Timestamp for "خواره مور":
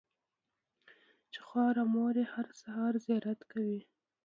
1.47-2.15